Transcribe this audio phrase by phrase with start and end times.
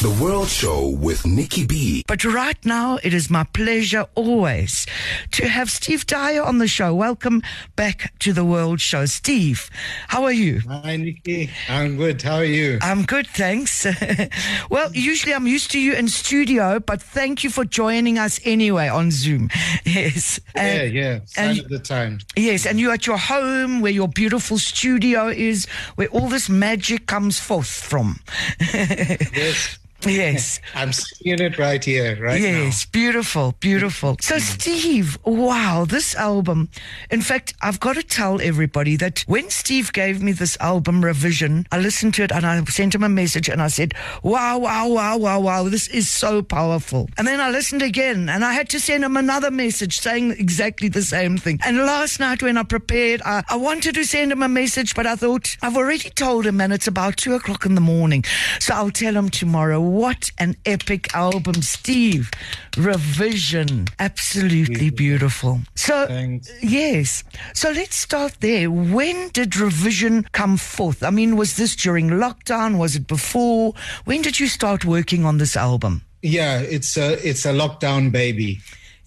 [0.00, 2.04] The World Show with Nikki B.
[2.08, 4.86] But right now, it is my pleasure always
[5.32, 6.94] to have Steve Dyer on the show.
[6.94, 7.42] Welcome
[7.76, 9.04] back to the World Show.
[9.04, 9.68] Steve,
[10.08, 10.60] how are you?
[10.60, 11.50] Hi, Nikki.
[11.68, 12.22] I'm good.
[12.22, 12.78] How are you?
[12.80, 13.86] I'm good, thanks.
[14.70, 18.88] well, usually I'm used to you in studio, but thank you for joining us anyway
[18.88, 19.50] on Zoom.
[19.84, 20.40] Yes.
[20.54, 21.20] yeah, yeah.
[21.26, 22.20] Sign and- of the time.
[22.36, 27.04] Yes, and you're at your home where your beautiful studio is, where all this magic
[27.06, 28.20] comes forth from.
[28.60, 29.78] Yes.
[30.06, 30.60] Yes.
[30.74, 34.16] I'm seeing it right here, right Yes, beautiful, beautiful.
[34.20, 34.40] So, mm.
[34.40, 36.68] Steve, wow, this album.
[37.10, 41.66] In fact, I've got to tell everybody that when Steve gave me this album revision,
[41.72, 44.88] I listened to it and I sent him a message and I said, wow, wow,
[44.88, 47.08] wow, wow, wow, this is so powerful.
[47.18, 50.88] And then I listened again and I had to send him another message saying exactly
[50.88, 51.58] the same thing.
[51.64, 55.06] And last night when I prepared, I, I wanted to send him a message, but
[55.06, 58.24] I thought, I've already told him and it's about two o'clock in the morning.
[58.60, 59.80] So I'll tell him tomorrow.
[59.90, 62.30] What an epic album, Steve.
[62.76, 63.88] Revision.
[63.98, 65.60] Absolutely beautiful.
[65.74, 66.48] So, Thanks.
[66.62, 67.24] yes.
[67.54, 68.70] So let's start there.
[68.70, 71.02] When did Revision come forth?
[71.02, 72.78] I mean, was this during lockdown?
[72.78, 73.74] Was it before?
[74.04, 76.02] When did you start working on this album?
[76.22, 78.60] Yeah, it's a it's a lockdown baby.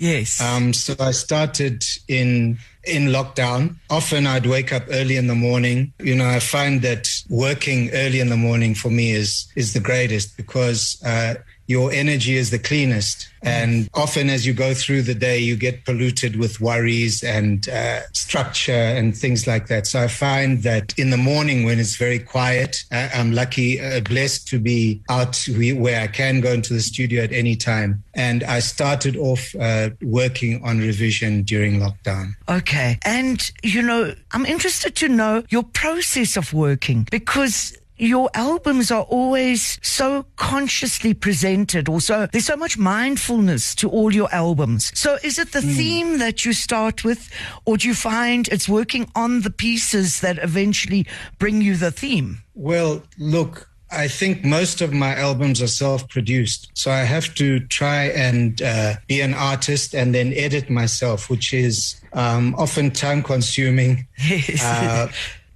[0.03, 0.41] Yes.
[0.41, 3.77] Um, so I started in in lockdown.
[3.89, 5.93] Often I'd wake up early in the morning.
[5.99, 9.79] You know, I find that working early in the morning for me is is the
[9.79, 11.35] greatest because uh,
[11.67, 13.29] your energy is the cleanest.
[13.45, 17.99] And often, as you go through the day, you get polluted with worries and uh,
[18.13, 19.85] structure and things like that.
[19.85, 23.99] So I find that in the morning, when it's very quiet, I- I'm lucky, uh,
[23.99, 28.01] blessed to be out we- where I can go into the studio at any time.
[28.13, 32.35] And I started off uh, working on revision during lockdown.
[32.47, 32.97] Okay.
[33.03, 39.03] And, you know, I'm interested to know your process of working because your albums are
[39.03, 45.37] always so consciously presented also there's so much mindfulness to all your albums so is
[45.37, 47.29] it the theme that you start with
[47.65, 51.05] or do you find it's working on the pieces that eventually
[51.39, 56.69] bring you the theme Well, look, I think most of my albums are self produced.
[56.73, 61.53] So I have to try and uh, be an artist and then edit myself, which
[61.53, 64.07] is um, often time consuming.
[64.17, 65.07] yes Uh,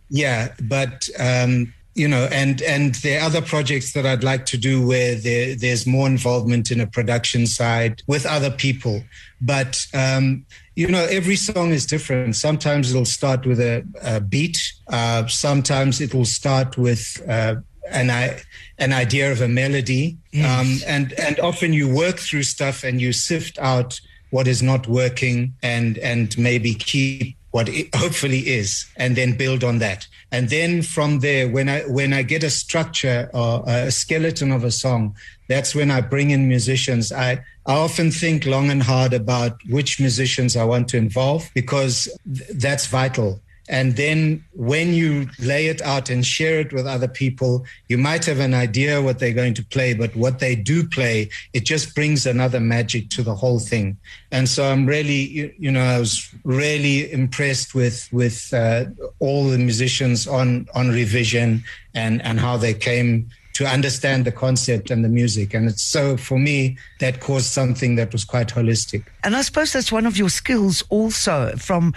[0.10, 1.10] yeah, but.
[1.20, 5.16] Um, you know, and and there are other projects that I'd like to do where
[5.16, 9.04] there, there's more involvement in a production side with other people.
[9.42, 12.36] But um, you know, every song is different.
[12.36, 14.60] Sometimes it'll start with a, a beat.
[14.88, 17.56] Uh, sometimes it will start with uh,
[17.90, 18.42] an I,
[18.78, 20.18] an idea of a melody.
[20.36, 24.00] Um, and and often you work through stuff and you sift out
[24.30, 29.64] what is not working and and maybe keep what it hopefully is and then build
[29.64, 30.08] on that.
[30.32, 34.64] And then from there when i when i get a structure or a skeleton of
[34.64, 35.16] a song
[35.48, 37.12] that's when i bring in musicians.
[37.12, 42.10] I i often think long and hard about which musicians i want to involve because
[42.26, 47.08] th- that's vital and then when you lay it out and share it with other
[47.08, 50.88] people, you might have an idea what they're going to play, but what they do
[50.88, 53.98] play, it just brings another magic to the whole thing.
[54.32, 58.86] And so I'm really, you, know, I was really impressed with with uh,
[59.20, 61.64] all the musicians on on revision
[61.94, 65.54] and and how they came to understand the concept and the music.
[65.56, 69.04] And it's so for me that caused something that was quite holistic.
[69.24, 71.94] And I suppose that's one of your skills also from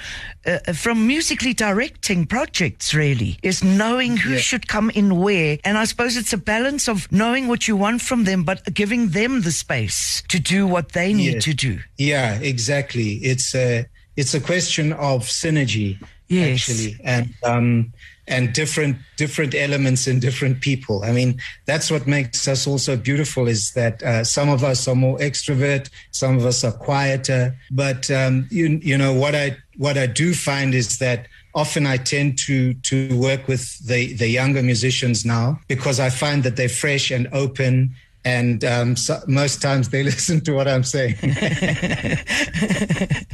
[0.46, 4.38] uh, from musically directing projects really is knowing who Yeah.
[4.48, 8.00] should come in where and I suppose it's a balance of knowing what you want
[8.00, 11.44] from them but giving them the space to do what they need Yes.
[11.44, 11.78] to do.
[11.98, 13.10] Yeah, exactly.
[13.32, 13.84] It's a
[14.16, 15.98] it's a question of synergy,
[16.28, 16.48] Yes.
[16.68, 17.92] actually, and um,
[18.30, 21.04] and different different elements in different people.
[21.04, 23.48] I mean, that's what makes us also beautiful.
[23.48, 27.56] Is that uh, some of us are more extrovert, some of us are quieter.
[27.70, 31.96] But um, you you know what I what I do find is that often I
[31.96, 36.68] tend to to work with the the younger musicians now because I find that they're
[36.68, 37.94] fresh and open.
[38.24, 41.16] And um, so most times they listen to what I'm saying.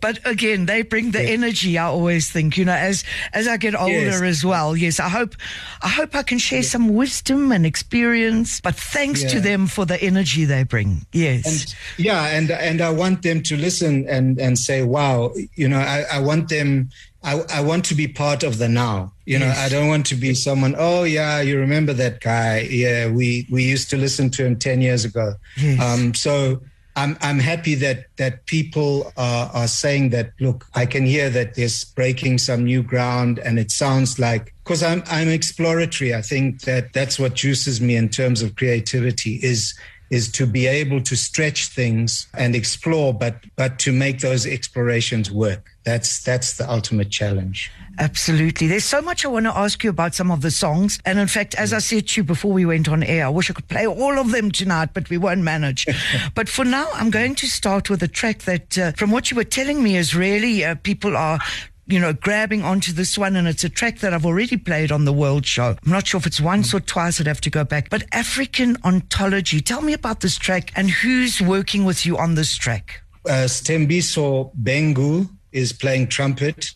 [0.00, 1.78] But again, they bring the energy.
[1.78, 4.22] I always think, you know, as as I get older Yes.
[4.22, 4.76] as well.
[4.76, 5.34] Yes, I hope,
[5.82, 8.60] I hope I can share some wisdom and experience.
[8.60, 11.06] But thanks to them for the energy they bring.
[11.12, 11.74] Yes, and
[12.06, 16.04] yeah and and i want them to listen and and say wow you know i,
[16.12, 16.90] I want them
[17.30, 19.58] I, I want to be part of the now you know Yes.
[19.64, 22.52] i don't want to be someone oh yeah you remember that guy
[22.82, 25.80] yeah we we used to listen to him 10 years ago Yes.
[25.86, 26.60] um so
[26.96, 30.32] I'm I'm happy that that people are, are saying that.
[30.40, 34.82] Look, I can hear that there's breaking some new ground, and it sounds like because
[34.82, 36.12] I'm I'm exploratory.
[36.12, 39.78] I think that that's what juices me in terms of creativity is
[40.10, 45.30] is to be able to stretch things and explore, but but to make those explorations
[45.30, 45.62] work.
[45.88, 47.70] That's that's the ultimate challenge.
[47.98, 48.66] Absolutely.
[48.66, 50.98] There's so much I want to ask you about some of the songs.
[51.06, 53.50] And in fact, as I said to you before we went on air, I wish
[53.50, 55.86] I could play all of them tonight, but we won't manage.
[56.34, 59.36] but for now, I'm going to start with a track that, uh, from what you
[59.36, 61.38] were telling me, is really uh, people are
[61.86, 65.06] you know, grabbing onto this one, and it's a track that I've already played on
[65.06, 65.74] the World Show.
[65.82, 67.88] I'm not sure if it's once or twice, I'd have to go back.
[67.88, 72.54] But African Ontology, tell me about this track and who's working with you on this
[72.56, 73.00] track.
[73.24, 76.70] Uh, Stembiso Bengu is playing trumpet.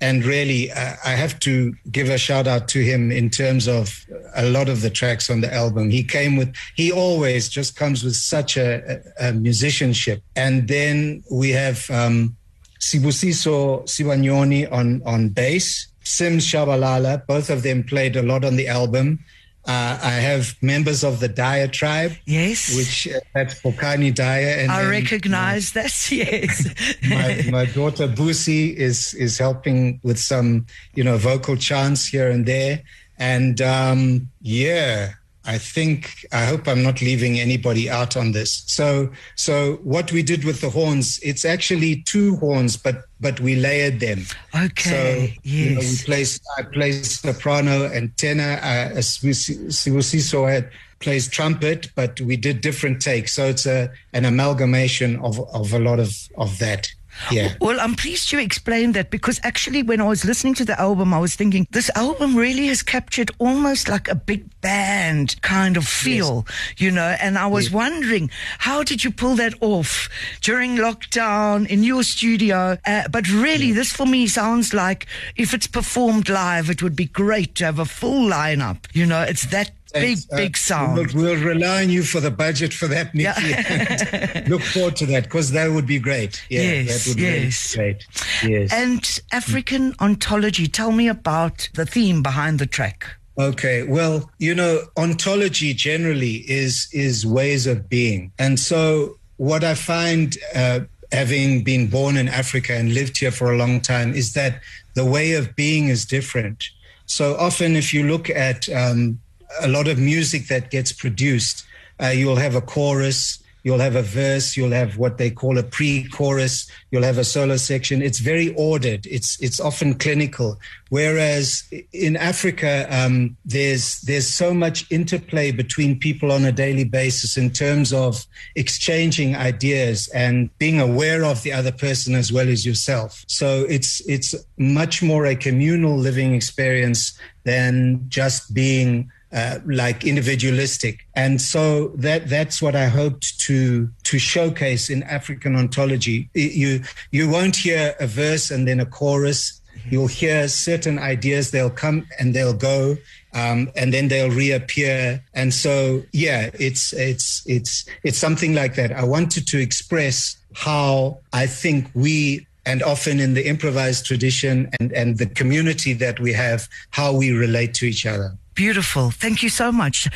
[0.00, 4.04] And really, uh, I have to give a shout out to him in terms of
[4.34, 5.88] a lot of the tracks on the album.
[5.88, 10.22] He came with, he always just comes with such a, a, musicianship.
[10.36, 12.36] And then we have um,
[12.80, 17.26] Sibusiso Sibanyoni on, on bass, Sims Shabalala.
[17.26, 19.20] Both of them played a lot on the album.
[19.66, 22.12] Uh, I have members of the Dyer tribe.
[22.26, 22.76] Yes.
[22.76, 24.58] Which uh, that's Pokani Dyer.
[24.58, 26.68] And, I recognize and, that, yes.
[27.08, 32.44] my, my daughter Busi is, is helping with some, you know, vocal chants here and
[32.44, 32.82] there.
[33.18, 35.14] And um, yeah,
[35.46, 38.64] I think I hope I'm not leaving anybody out on this.
[38.66, 43.56] So so what we did with the horns, it's actually two horns, but but we
[43.56, 44.24] layered them.
[44.54, 44.90] Okay.
[44.90, 45.68] So yes.
[45.68, 48.58] you know, we placed I placed soprano and tenor.
[48.62, 50.70] Uh, Sibusiso had
[51.00, 53.34] plays trumpet, but we did different takes.
[53.34, 56.88] So it's a an amalgamation of of a lot of of that.
[57.30, 57.54] Yeah.
[57.60, 61.14] Well, I'm pleased you explained that because actually, when I was listening to the album,
[61.14, 65.86] I was thinking this album really has captured almost like a big band kind of
[65.86, 66.80] feel, yes.
[66.80, 67.16] you know.
[67.20, 67.74] And I was yes.
[67.74, 70.08] wondering, how did you pull that off
[70.40, 72.78] during lockdown in your studio?
[72.86, 75.06] Uh, but really, this for me sounds like
[75.36, 78.78] if it's performed live, it would be great to have a full lineup.
[78.92, 79.70] You know, it's that
[80.00, 80.96] big, uh, big sound.
[80.96, 83.48] We'll, we'll, rely on you for the budget for that, Nikki.
[83.48, 84.44] Yeah.
[84.48, 86.44] look forward to that because that would be great.
[86.48, 87.72] Yeah, yes, that would yes.
[87.72, 88.06] be great.
[88.42, 88.72] Yes.
[88.72, 90.66] And African ontology.
[90.66, 93.06] Tell me about the theme behind the track.
[93.36, 99.74] Okay, well, you know, ontology generally is is ways of being, and so what I
[99.74, 100.36] find.
[100.54, 100.80] Uh,
[101.12, 104.60] having been born in Africa and lived here for a long time, is that
[104.94, 106.64] the way of being is different.
[107.06, 109.20] So often, if you look at um,
[109.60, 111.64] a lot of music that gets produced.
[112.02, 115.62] Uh, you'll have a chorus, you'll have a verse, you'll have what they call a
[115.62, 118.02] pre-chorus, you'll have a solo section.
[118.02, 119.06] It's very ordered.
[119.06, 120.58] It's it's often clinical.
[120.90, 127.36] Whereas in Africa, um, there's there's so much interplay between people on a daily basis
[127.36, 132.66] in terms of exchanging ideas and being aware of the other person as well as
[132.66, 133.24] yourself.
[133.26, 141.06] So it's it's much more a communal living experience than just being uh, like individualistic.
[141.14, 146.28] And so that that's what I hoped to to showcase in African ontology.
[146.34, 149.60] You you won't hear a verse and then a chorus.
[149.90, 151.50] You'll hear certain ideas.
[151.50, 152.96] They'll come and they'll go.
[153.34, 155.22] Um, and then they'll reappear.
[155.34, 158.92] And so, yeah, it's it's it's it's something like that.
[158.92, 164.92] I wanted to express how I think we and often in the improvised tradition and,
[164.92, 168.38] and the community that we have, how we relate to each other.
[168.54, 169.10] Beautiful.
[169.10, 170.08] Thank you so much.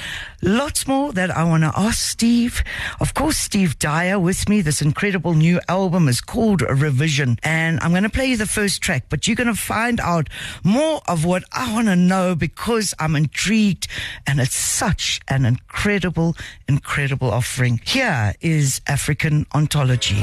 [0.42, 2.62] Lots more that I want to ask Steve.
[3.00, 4.60] Of course, Steve Dyer with me.
[4.60, 7.38] This incredible new album is called Revision.
[7.42, 10.28] And I'm going to play you the first track, but you're going to find out
[10.62, 13.88] more of what I want to know because I'm intrigued.
[14.24, 16.36] And it's such an incredible,
[16.68, 17.80] incredible offering.
[17.84, 20.22] Here is African Ontology.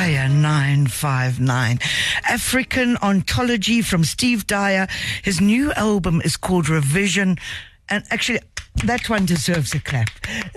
[0.00, 1.78] Kaya 959.
[2.26, 4.88] African Ontology from Steve Dyer.
[5.22, 7.36] His new album is called Revision.
[7.90, 8.40] And actually,
[8.84, 10.08] that one deserves a clap.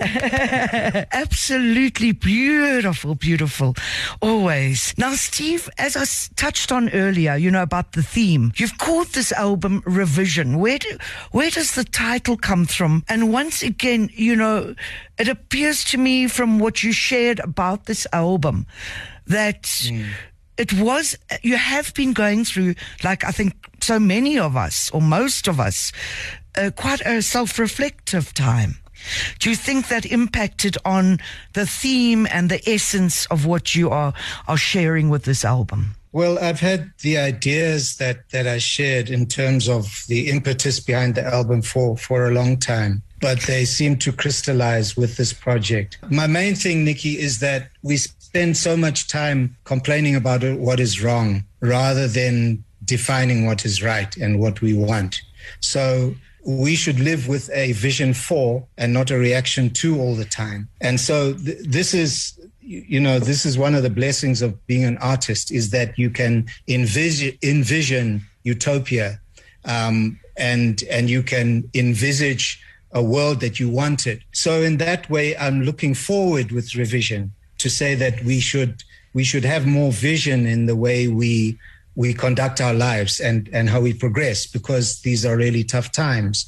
[1.12, 3.74] Absolutely beautiful, beautiful.
[4.22, 4.94] Always.
[4.96, 9.30] Now, Steve, as I touched on earlier, you know, about the theme, you've called this
[9.32, 10.58] album Revision.
[10.58, 10.96] Where do,
[11.32, 13.04] where does the title come from?
[13.10, 14.74] And once again, you know,
[15.18, 18.66] it appears to me from what you shared about this album
[19.26, 20.06] that mm.
[20.56, 25.02] it was, you have been going through, like I think so many of us, or
[25.02, 25.92] most of us,
[26.56, 28.76] uh, quite a self reflective time.
[29.38, 31.18] Do you think that impacted on
[31.52, 34.14] the theme and the essence of what you are,
[34.48, 35.94] are sharing with this album?
[36.12, 41.16] Well, I've had the ideas that, that I shared in terms of the impetus behind
[41.16, 45.98] the album for, for a long time, but they seem to crystallize with this project.
[46.10, 47.98] My main thing, Nikki, is that we
[48.34, 54.16] spend so much time complaining about what is wrong rather than defining what is right
[54.16, 55.22] and what we want.
[55.60, 60.24] So we should live with a vision for and not a reaction to all the
[60.24, 60.68] time.
[60.80, 64.84] And so th- this is you know this is one of the blessings of being
[64.84, 69.20] an artist is that you can envision envision utopia
[69.66, 72.58] um, and and you can envisage
[72.92, 77.30] a world that you wanted so in that way i'm looking forward with revision
[77.64, 78.74] to say that we should
[79.14, 81.58] we should have more vision in the way we
[81.96, 86.46] we conduct our lives and and how we progress because these are really tough times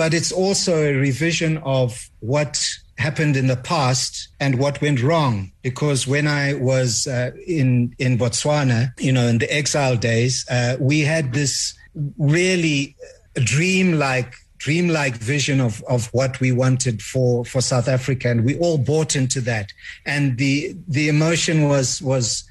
[0.00, 2.52] but it's also a revision of what
[3.00, 5.52] happened in the past and what went wrong.
[5.62, 10.76] Because when I was uh, in in Botswana, you know, in the exile days, uh,
[10.80, 11.74] we had this
[12.18, 12.96] really
[13.34, 18.78] dreamlike dreamlike vision of, of what we wanted for, for South Africa, and we all
[18.78, 19.72] bought into that.
[20.06, 22.44] And the the emotion was was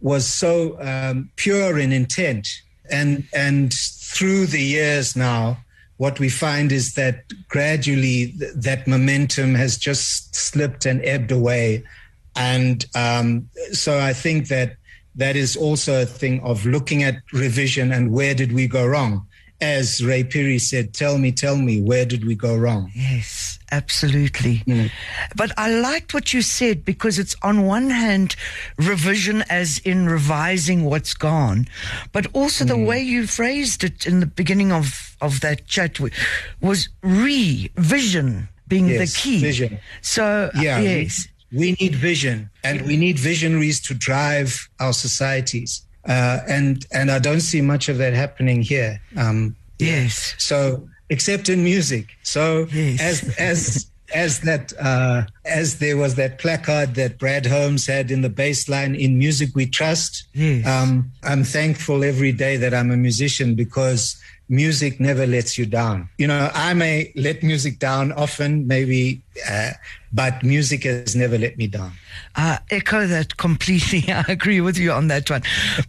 [0.00, 2.48] was so um, pure in intent,
[2.90, 5.58] and and through the years now,
[5.96, 11.82] what we find is that gradually th- that momentum has just slipped and ebbed away.
[12.36, 14.76] And um, so I think that
[15.16, 19.25] that is also a thing of looking at revision and where did we go wrong?
[19.60, 22.90] As Ray Phiri said, tell me, tell me, where did we go wrong?
[22.94, 24.58] Yes, absolutely.
[24.66, 24.90] Mm.
[25.34, 28.36] But I liked what you said because it's on one hand
[28.76, 31.68] revision as in revising what's gone,
[32.12, 32.68] but also mm.
[32.68, 35.98] the way you phrased it in the beginning of, of that chat
[36.60, 39.40] was revision being yes, the key.
[39.40, 39.78] Vision.
[40.02, 41.28] So, yeah, yes.
[41.50, 45.85] We, we need vision and we need visionaries to drive our societies.
[46.06, 49.00] Uh, and and I don't see much of that happening here.
[49.16, 50.34] Um, yes.
[50.38, 52.16] So except in music.
[52.22, 53.00] So yes.
[53.00, 58.22] as as as that uh, as there was that placard that Brad Holmes had in
[58.22, 60.24] the Bassline in music we trust.
[60.32, 60.66] Yes.
[60.66, 66.08] Um, I'm thankful every day that I'm a musician because music never lets you down.
[66.18, 69.72] You know, I may let music down often, maybe, uh,
[70.12, 71.92] but music has never let me down.
[72.36, 74.04] I echo that completely.
[74.12, 75.42] I agree with you on that one.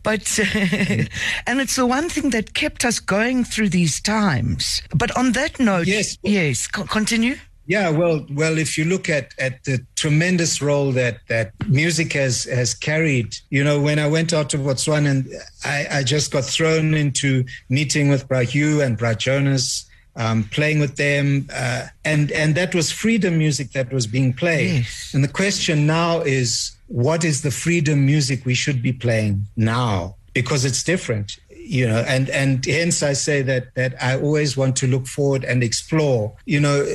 [0.04, 0.46] But, uh,
[1.48, 4.82] and it's the one thing that kept us going through these times.
[4.94, 7.38] But on that note, yes, yes, continue.
[7.68, 12.46] Yeah, well, well, if you look at, at the tremendous role that, that music has
[12.46, 15.28] has carried, you know, when I went out to Botswana, and
[15.66, 20.80] I, I just got thrown into meeting with Bra Hugh and Bra Jonas, um, playing
[20.80, 24.86] with them, uh, and and that was freedom music that was being played.
[24.86, 25.14] Yes.
[25.14, 30.16] And the question now is, what is the freedom music we should be playing now?
[30.34, 34.74] Because it's different you know and and hence i say that that i always want
[34.74, 36.86] to look forward and explore you know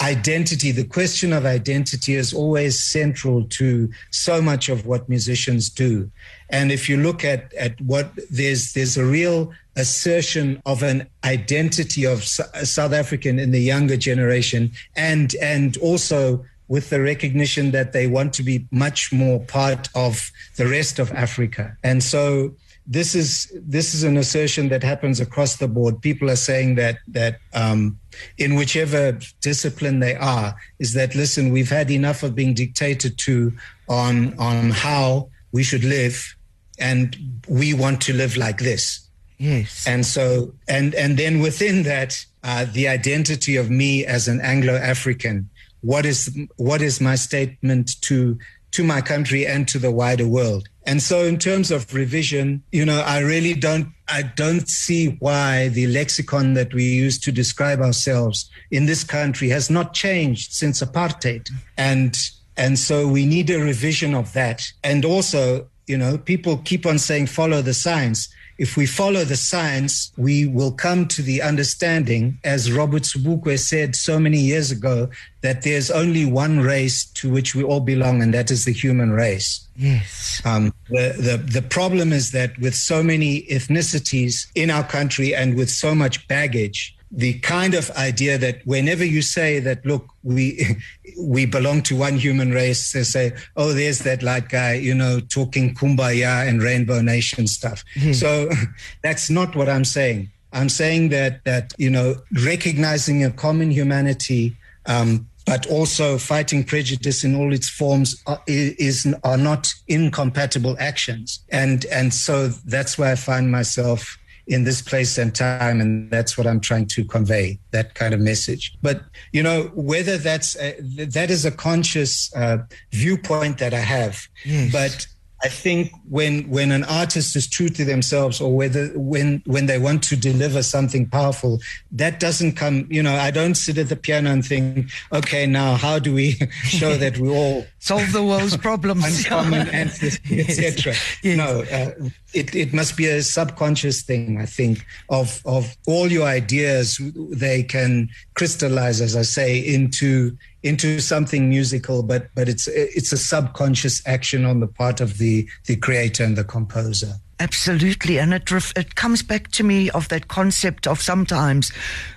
[0.00, 6.10] identity, the question of identity is always central to so much of what musicians do.
[6.48, 12.04] And if you look at, at what there's, there's a real assertion of an identity
[12.04, 18.06] of South African in the younger generation and, and also with the recognition that they
[18.06, 21.76] want to be much more part of the rest of Africa.
[21.82, 22.54] And so
[22.90, 26.02] this is this is an assertion that happens across the board.
[26.02, 28.00] People are saying that that um,
[28.36, 33.52] in whichever discipline they are, is that listen, we've had enough of being dictated to
[33.88, 36.34] on on how we should live,
[36.80, 37.16] and
[37.48, 39.08] we want to live like this.
[39.38, 39.86] Yes.
[39.86, 44.74] And so and and then within that, uh, the identity of me as an Anglo
[44.74, 45.48] African.
[45.82, 48.36] What is what is my statement to
[48.72, 50.68] to my country and to the wider world?
[50.90, 55.68] And so in terms of revision, you know, I really don't I don't see why
[55.68, 60.82] the lexicon that we use to describe ourselves in this country has not changed since
[60.82, 61.48] apartheid.
[61.76, 62.18] And
[62.56, 64.66] and so we need a revision of that.
[64.82, 68.28] And also, you know, people keep on saying follow the science
[68.60, 73.96] if we follow the science, we will come to the understanding, as Robert Sobukwe said
[73.96, 75.08] so many years ago,
[75.40, 79.12] that there's only one race to which we all belong, and that is the human
[79.12, 79.66] race.
[79.76, 80.42] Yes.
[80.44, 85.56] Um, the, the, the problem is that with so many ethnicities in our country and
[85.56, 90.76] with so much baggage, the kind of idea that whenever you say that, look, we
[91.18, 95.20] we belong to one human race, they say, oh, there's that like guy, you know,
[95.20, 97.84] talking kumbaya and rainbow nation stuff.
[97.96, 98.12] Mm-hmm.
[98.12, 98.48] So
[99.02, 100.30] that's not what I'm saying.
[100.52, 107.24] I'm saying that that you know, recognizing a common humanity um, but also fighting prejudice
[107.24, 113.12] in all its forms are, is are not incompatible actions, and and so that's where
[113.12, 114.16] I find myself
[114.50, 118.18] in this place and time and that's what i'm trying to convey that kind of
[118.18, 119.02] message but
[119.32, 122.58] you know whether that's a, that is a conscious uh,
[122.90, 124.72] viewpoint that i have yes.
[124.72, 125.06] but
[125.42, 129.78] I think when when an artist is true to themselves, or whether when when they
[129.78, 131.60] want to deliver something powerful,
[131.92, 132.86] that doesn't come.
[132.90, 136.32] You know, I don't sit at the piano and think, okay, now how do we
[136.64, 140.92] show that we all solve the world's problems, uncommon ancestry, etc.
[141.22, 141.36] Yes.
[141.36, 144.38] No, uh, it it must be a subconscious thing.
[144.38, 151.00] I think of of all your ideas, they can crystallize, as I say, into into
[151.00, 155.76] something musical, but but it's it's a subconscious action on the part of the the
[155.76, 157.14] creator and the composer.
[157.40, 161.72] Absolutely, and it ref- it comes back to me of that concept of sometimes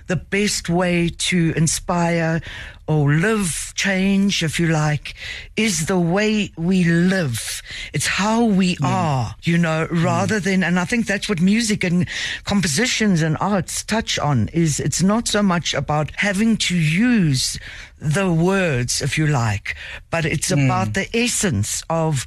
[0.06, 2.42] the best way to inspire
[2.86, 5.14] or live change, if you like,
[5.56, 7.62] is the way we live.
[7.94, 8.86] It's how we mm.
[8.86, 10.04] are, you know, mm.
[10.04, 12.06] rather than, and I think that's what music and
[12.44, 17.58] compositions and arts touch on is it's not so much about having to use
[17.98, 19.74] the words, if you like,
[20.10, 20.66] but it's mm.
[20.66, 22.26] about the essence of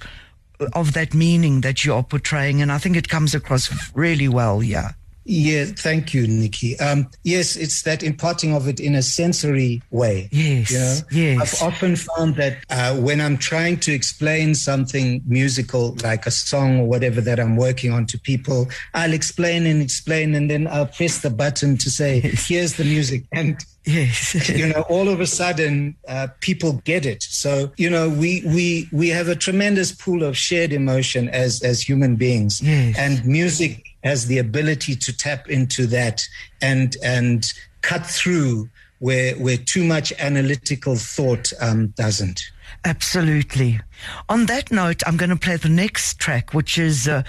[0.74, 2.62] of that meaning that you are portraying.
[2.62, 4.92] And I think it comes across really well, yeah.
[5.30, 6.80] Yeah, thank you, Nikki.
[6.80, 10.30] Um, yes, it's that imparting of it in a sensory way.
[10.32, 10.98] Yes, you know?
[11.12, 11.62] yes.
[11.62, 16.80] I've often found that uh, when I'm trying to explain something musical, like a song
[16.80, 20.86] or whatever that I'm working on to people, I'll explain and explain, and then I'll
[20.88, 22.48] press the button to say, yes.
[22.48, 23.58] "Here's the music," and
[23.88, 24.50] Yes.
[24.50, 27.24] you know, all of a sudden, uh, people get it.
[27.24, 31.82] So, you know, we, we, we have a tremendous pool of shared emotion as, as
[31.82, 32.62] human beings.
[32.62, 32.98] Yes.
[32.98, 36.24] And music has the ability to tap into that
[36.62, 42.42] and, and cut through where, where too much analytical thought um, doesn't.
[42.86, 43.80] Absolutely.
[44.30, 47.08] On that note, I'm going to play the next track, which is.
[47.08, 47.24] Uh,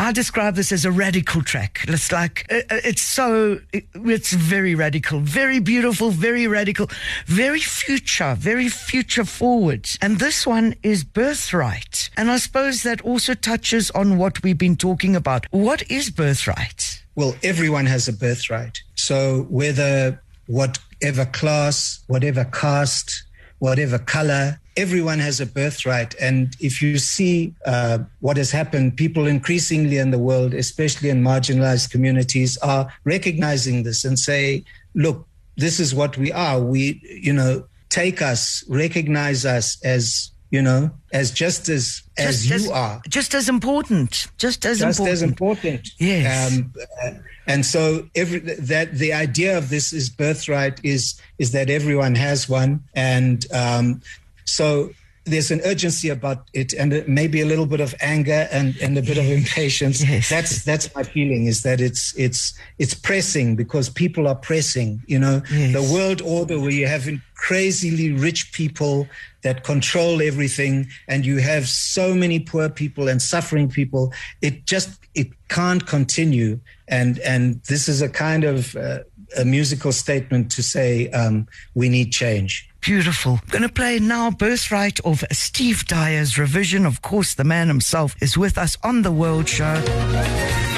[0.00, 1.84] I describe this as a radical track.
[1.86, 6.88] It's like, uh, uh, it's so, it's very radical, very beautiful, very radical,
[7.26, 9.90] very future, very future forward.
[10.00, 12.08] And this one is Birthright.
[12.16, 15.44] And I suppose that also touches on what we've been talking about.
[15.50, 17.04] What is birthright?
[17.14, 18.78] Well, everyone has a birthright.
[18.94, 23.24] So whether whatever class, whatever caste,
[23.58, 26.14] whatever color, everyone has a birthright.
[26.20, 31.22] And if you see uh, what has happened, people increasingly in the world, especially in
[31.22, 34.64] marginalized communities, are recognizing this and say,
[34.94, 36.58] look, this is what we are.
[36.60, 42.56] We, you know, take us, recognize us as, you know, as just as as you
[42.56, 45.12] as, are, just as important, just as just important.
[45.12, 45.88] as important.
[45.98, 46.52] Yes.
[46.52, 46.72] Um,
[47.04, 47.10] uh,
[47.46, 52.48] and so every that the idea of this is birthright is is that everyone has
[52.48, 54.02] one, and um,
[54.44, 54.90] so
[55.24, 59.02] there's an urgency about it and maybe a little bit of anger and, and a
[59.02, 60.28] bit of impatience yes.
[60.28, 65.18] that's that's my feeling is that it's it's it's pressing because people are pressing you
[65.18, 65.72] know yes.
[65.72, 69.06] the world order where you have crazily rich people
[69.42, 75.00] that control everything and you have so many poor people and suffering people it just
[75.14, 79.00] it can't continue and and this is a kind of uh,
[79.36, 83.40] a musical statement to say um, we need change Beautiful.
[83.50, 86.86] Going to play now Birthright of Steve Dyer's revision.
[86.86, 90.69] Of course, the man himself is with us on the World Show.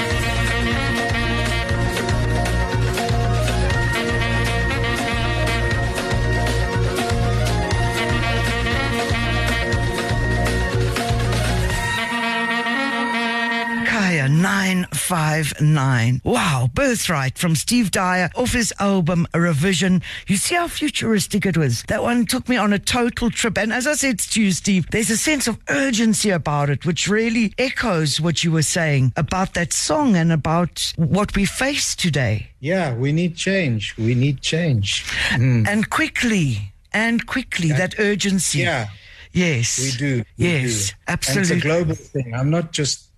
[15.13, 16.21] 959.
[16.23, 20.01] Wow, Birthright from Steve Dyer off his album A Revision.
[20.25, 21.83] You see how futuristic it was?
[21.83, 23.59] That one took me on a total trip.
[23.59, 27.07] And as I said to you, Steve, there's a sense of urgency about it, which
[27.07, 32.47] really echoes what you were saying about that song and about what we face today.
[32.59, 33.95] Yeah, we need change.
[33.97, 35.05] We need change.
[35.29, 35.67] Mm.
[35.67, 38.59] And quickly, and quickly, that urgency.
[38.59, 38.87] Yeah.
[39.31, 39.79] Yes.
[39.79, 40.23] We do.
[40.39, 40.95] We yes, do.
[41.07, 41.53] absolutely.
[41.53, 42.33] And it's a global thing.
[42.33, 43.09] I'm not just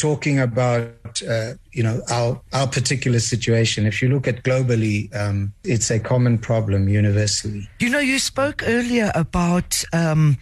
[0.00, 3.86] talking about uh, you know our our particular situation.
[3.86, 7.68] If you look at globally, um, it's a common problem universally.
[7.78, 10.38] You know, you spoke earlier about um,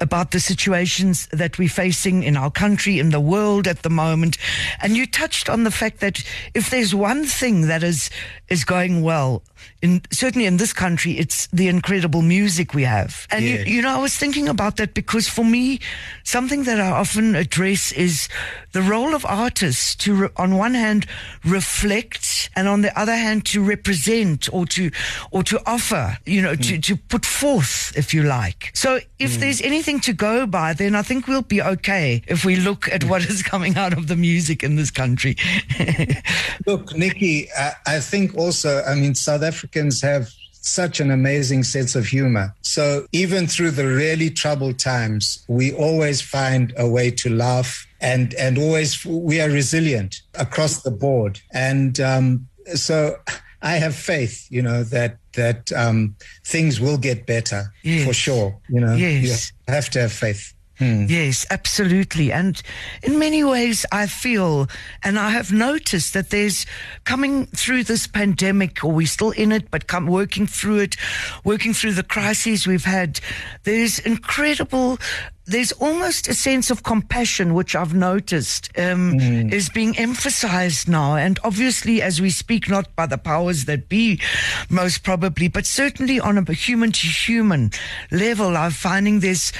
[0.00, 4.36] about the situations that we're facing in our country, in the world at the moment,
[4.82, 6.22] and you touched on the fact that
[6.54, 8.10] if there's one thing that is
[8.48, 9.42] is going well,
[9.82, 13.26] in certainly in this country, it's the incredible music we have.
[13.30, 13.58] And yeah.
[13.58, 15.80] you, you know, I was thinking about that because for me,
[16.24, 18.28] something that I often address is
[18.72, 21.06] the role role of artists to, on one hand,
[21.44, 24.90] reflect, and on the other hand, to represent or to
[25.30, 26.80] or to offer, you know, to, hmm.
[26.80, 28.70] to put forth, if you like.
[28.74, 29.40] So, if hmm.
[29.40, 33.04] there's anything to go by, then I think we'll be okay if we look at
[33.04, 35.36] what is coming out of the music in this country.
[36.66, 40.32] Look, Nikki, I, I think also, I mean, South Africans have
[40.66, 42.54] such an amazing sense of humor.
[42.62, 48.34] So even through the really troubled times, we always find a way to laugh and,
[48.34, 51.40] and always we are resilient across the board.
[51.52, 53.16] And um, so
[53.62, 58.06] I have faith, you know, that that um, things will get better Yes.
[58.06, 58.58] for sure.
[58.70, 59.52] You know, Yes.
[59.66, 60.54] you have to have faith.
[60.78, 61.06] Hmm.
[61.08, 62.30] Yes, absolutely.
[62.30, 62.60] And
[63.02, 64.68] in many ways, I feel,
[65.02, 66.66] and I have noticed that there's
[67.04, 70.96] coming through this pandemic, or we're still in it, but come working through it,
[71.44, 73.20] working through the crises we've had,
[73.64, 74.98] there's incredible.
[75.46, 81.14] There's almost a sense of compassion, which I've noticed um, is being emphasized now.
[81.16, 84.20] And obviously, as we speak, not by the powers that be,
[84.68, 87.70] most probably, but certainly on a human to human
[88.10, 89.52] level, I'm finding this,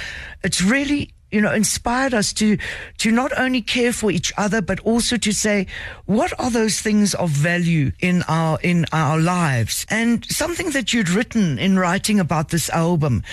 [0.43, 2.57] it's really you know, inspired us to
[2.99, 5.67] to not only care for each other, but also to say,
[6.05, 9.85] what are those things of value in our in our lives?
[9.89, 13.23] And something that you'd written in writing about this album,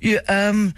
[0.00, 0.74] you um.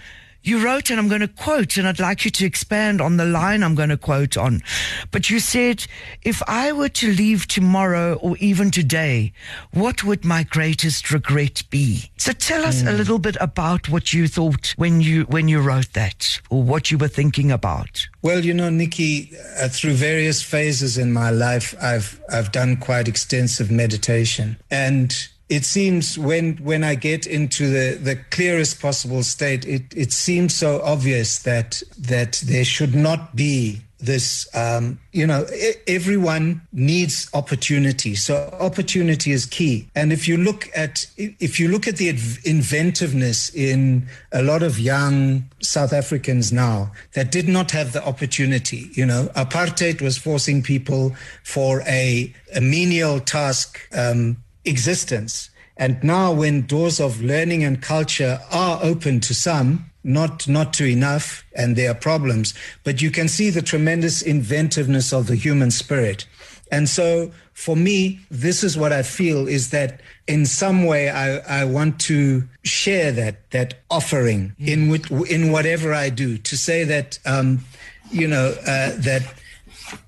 [0.47, 3.25] You wrote, and I'm going to quote, and I'd like you to expand on the
[3.25, 4.63] line I'm going to quote on.
[5.11, 5.85] But you said,
[6.23, 9.33] if I were to leave tomorrow or even today,
[9.73, 12.13] what would my greatest regret be?
[12.17, 15.93] So tell us a little bit about what you thought when you, when you wrote
[15.95, 18.07] that or what you were thinking about.
[18.23, 23.09] Well, you know, Nikki, uh, through various phases in my life, I've I've done quite
[23.09, 29.65] extensive meditation, and it seems when when I get into the, the clearest possible state,
[29.65, 35.47] it, it seems so obvious that that there should not be this um, you know
[35.87, 38.17] everyone needs opportunity.
[38.17, 39.89] So opportunity is key.
[39.95, 42.09] And if you look at if you look at the
[42.45, 48.89] inventiveness in a lot of young south africans now that did not have the opportunity
[48.93, 55.51] you know apartheid was forcing people for a, a menial task um, existence.
[55.77, 60.87] And now when doors of learning and culture are open to some not not to
[60.87, 65.71] enough and there are problems but you can see the tremendous inventiveness of the human
[65.71, 66.27] spirit.
[66.71, 71.39] And so for me this is what i feel is that in some way i,
[71.61, 76.85] I want to share that that offering in with, in whatever i do to say
[76.85, 77.65] that um,
[78.11, 79.23] you know uh, that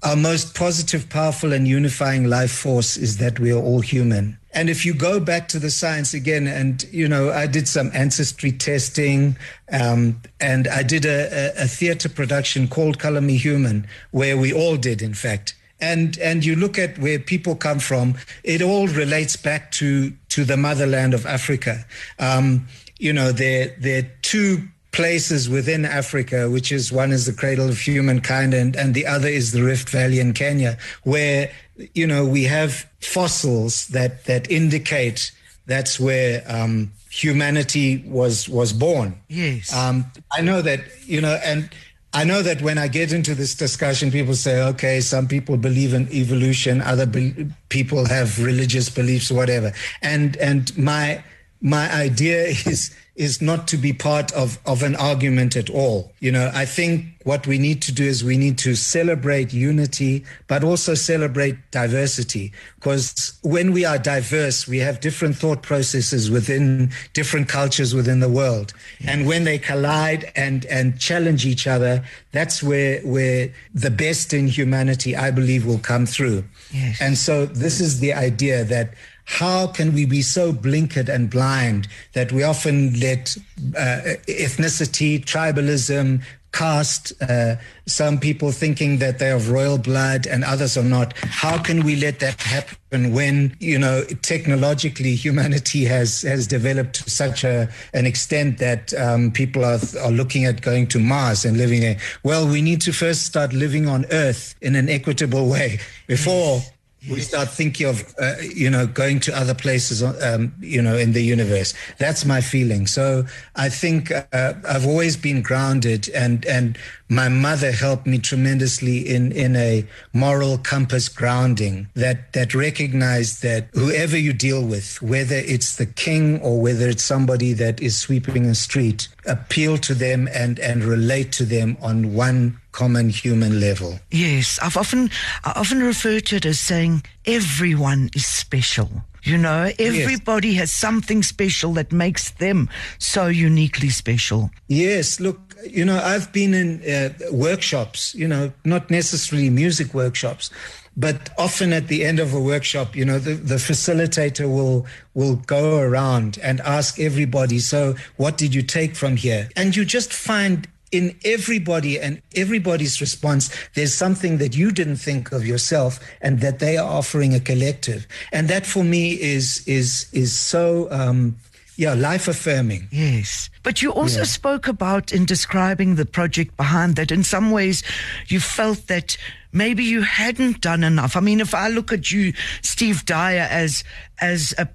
[0.02, 4.38] our most positive, powerful, and unifying life force is that we are all human.
[4.52, 7.90] And if you go back to the science again, and you know, I did some
[7.94, 9.36] ancestry testing,
[9.70, 14.52] um, and I did a, a, a theater production called Color Me Human, where we
[14.52, 15.54] all did, in fact.
[15.80, 20.44] And and you look at where people come from, it all relates back to to
[20.44, 21.84] the motherland of Africa.
[22.18, 22.66] Um,
[22.98, 27.68] you know, there there are two places within Africa, which is one is the cradle
[27.68, 31.50] of humankind and, and the other is the Rift Valley in Kenya, where,
[31.94, 35.30] you know, we have fossils that, that indicate
[35.66, 39.20] that's where um, humanity was, was born.
[39.28, 39.72] Yes.
[39.74, 41.68] Um, I know that, you know, and
[42.14, 45.92] I know that when I get into this discussion, people say, okay, some people believe
[45.92, 49.72] in evolution, other be- people have religious beliefs, whatever.
[50.00, 51.22] And, and my,
[51.60, 56.12] my idea is is not to be part of, of an argument at all.
[56.20, 60.24] You know, I think what we need to do is we need to celebrate unity,
[60.46, 62.52] but also celebrate diversity.
[62.76, 68.28] Because when we are diverse, we have different thought processes within different cultures within the
[68.28, 68.72] world.
[69.04, 74.46] And when they collide and, and challenge each other, that's where, where the best in
[74.46, 76.44] humanity, I believe, will come through.
[76.70, 77.00] Yes.
[77.00, 78.94] And so this is the idea that
[79.28, 83.36] how can we be so blinkered and blind that we often let
[83.76, 90.78] uh, ethnicity, tribalism, caste, uh, some people thinking that they're of royal blood and others
[90.78, 91.12] are not.
[91.18, 97.10] How can we let that happen when, you know, technologically humanity has, has developed to
[97.10, 101.58] such a, an extent that um, people are, are looking at going to Mars and
[101.58, 101.98] living there?
[102.22, 106.62] Well, we need to first start living on Earth in an equitable way before
[107.10, 111.12] we start thinking of uh, you know going to other places um, you know in
[111.12, 111.74] the universe.
[111.98, 112.86] That's my feeling.
[112.86, 113.24] So
[113.56, 119.32] i think uh, i've always been grounded and and my mother helped me tremendously in
[119.32, 125.76] in a moral compass grounding that that recognized that whoever you deal with whether it's
[125.76, 130.58] the king or whether it's somebody that is sweeping a street appeal to them and
[130.58, 133.98] and relate to them on one common human level.
[134.12, 135.10] Yes, I've often
[135.44, 138.88] I often refer to it as saying everyone is special.
[139.24, 140.58] You know, everybody yes.
[140.60, 144.50] has something special that makes them so uniquely special.
[144.68, 145.38] Yes, look,
[145.68, 150.50] you know, I've been in uh, workshops, you know, not necessarily music workshops,
[150.96, 155.36] but often at the end of a workshop, you know, the, the facilitator will will
[155.46, 159.48] go around and ask everybody, so what did you take from here?
[159.56, 165.32] And you just find in everybody and everybody's response, there's something that you didn't think
[165.32, 168.06] of yourself and that they are offering a collective.
[168.32, 171.36] And that for me is is is so um,
[171.78, 172.88] yeah, life affirming.
[172.90, 173.50] Yes.
[173.62, 174.24] But you also yeah.
[174.24, 177.84] spoke about in describing the project behind that in some ways
[178.26, 179.16] you felt that
[179.52, 181.16] maybe you hadn't done enough.
[181.16, 183.84] I mean, if I look at you, Steve Dyer, as
[184.20, 184.68] as a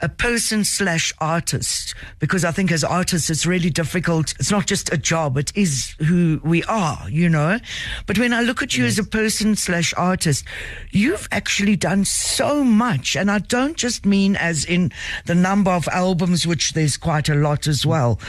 [0.00, 4.34] a person slash artist because I think as artists it's really difficult.
[4.38, 7.58] It's not just a job; it is who we are, you know.
[8.06, 8.94] But when I look at you yes.
[8.98, 10.44] as a person slash artist,
[10.90, 14.92] you've actually done so much, and I don't just mean as in
[15.26, 18.20] the number of albums, which there's quite a lot as well,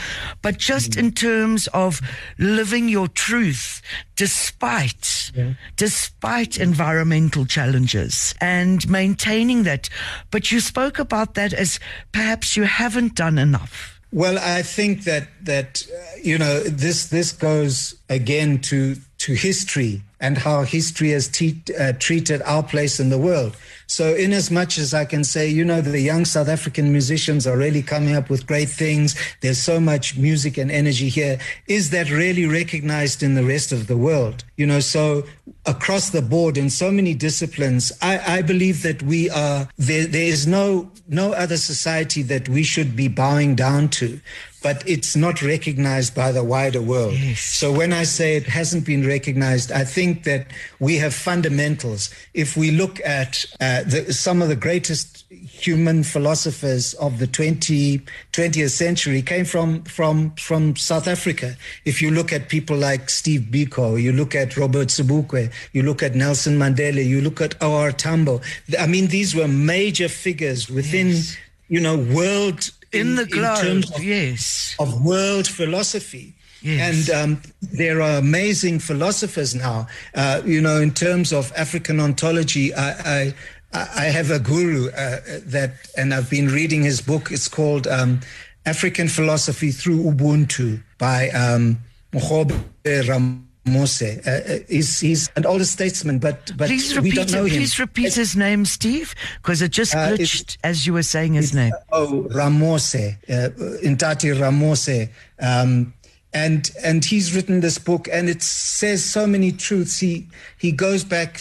[0.42, 1.06] but just mm-hmm.
[1.06, 2.00] in terms of
[2.38, 3.82] living your truth
[4.20, 5.54] despite yeah.
[5.76, 9.88] despite environmental challenges and maintaining that.
[10.30, 11.80] But you spoke about that as
[12.12, 13.98] perhaps you haven't done enough.
[14.12, 20.02] Well, I think that that uh, you know this this goes again to to history
[20.20, 23.56] and how history has te- uh, treated our place in the world.
[23.86, 27.44] So, in as much as I can say, you know, the young South African musicians
[27.44, 31.90] are really coming up with great things, there's so much music and energy here, is
[31.90, 34.44] that really recognized in the rest of the world?
[34.56, 35.24] You know, so
[35.66, 40.26] across the board in so many disciplines, I, I believe that we are, there, there
[40.26, 44.20] is no, no other society that we should be bowing down to
[44.62, 47.14] but it's not recognized by the wider world.
[47.14, 47.40] Yes.
[47.40, 50.46] So when I say it hasn't been recognized, I think that
[50.78, 52.10] we have fundamentals.
[52.34, 58.00] If we look at uh, the, some of the greatest human philosophers of the 20,
[58.32, 61.56] 20th century came from, from, from South Africa.
[61.84, 66.02] If you look at people like Steve Biko, you look at Robert Sobukwe, you look
[66.02, 67.92] at Nelson Mandela, you look at O.R.
[67.92, 68.40] Tambo.
[68.78, 71.36] I mean, these were major figures within, yes.
[71.68, 76.34] you know, world in, in the globe, in of, yes, of world philosophy.
[76.62, 77.08] Yes.
[77.08, 79.86] And um, there are amazing philosophers now.
[80.14, 82.90] Uh, you know, in terms of African ontology, I,
[83.22, 83.34] I,
[83.72, 87.30] I have a guru uh, that, and I've been reading his book.
[87.30, 88.20] It's called um,
[88.66, 91.78] African Philosophy Through Ubuntu by um,
[92.12, 93.49] Ram.
[93.64, 94.02] Mose.
[94.02, 97.58] Uh, uh, he's, he's an older statesman, but, but please we don't know him.
[97.58, 101.34] Please repeat his name, Steve, because it just uh, glitched uh, as you were saying
[101.34, 101.72] his name.
[101.92, 103.50] oh, Ramose, uh,
[103.82, 105.08] Intati Ramose.
[105.38, 105.94] Um,
[106.32, 109.98] and and he's written this book and it says so many truths.
[109.98, 111.40] He he goes back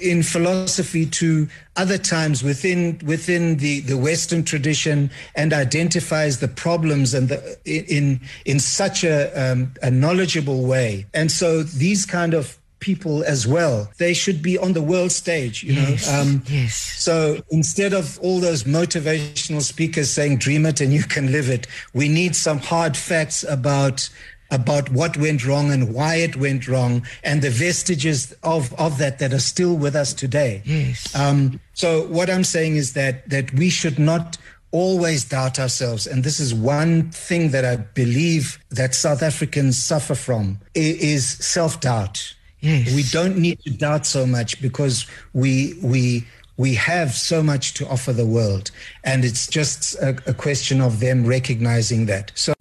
[0.00, 7.12] in philosophy to other times within within the the western tradition and identifies the problems
[7.12, 11.06] and the in in such a um, a knowledgeable way.
[11.12, 13.90] And so these kind of people as well.
[13.98, 16.20] They should be on the world stage, you yes, know.
[16.20, 16.74] Um, yes.
[16.74, 21.66] So instead of all those motivational speakers saying "dream it and you can live it,"
[21.92, 24.08] we need some hard facts about
[24.50, 29.18] about what went wrong and why it went wrong and the vestiges of, of that
[29.18, 30.62] that are still with us today.
[30.64, 31.14] Yes.
[31.14, 34.38] Um, so what I'm saying is that that we should not
[34.70, 40.14] always doubt ourselves and this is one thing that i believe that south africans suffer
[40.14, 42.94] from is self-doubt Yes.
[42.94, 47.88] We don't need to doubt so much because we we we have so much to
[47.88, 48.70] offer the world,
[49.04, 52.32] and it's just a, a question of them recognizing that.
[52.34, 52.54] So,